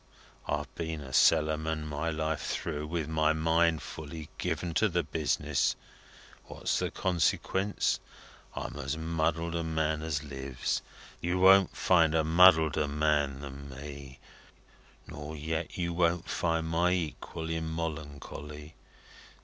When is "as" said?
8.77-8.97, 10.01-10.23